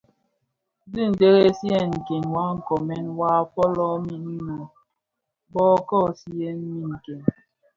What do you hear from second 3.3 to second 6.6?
folomin innë bo kosigha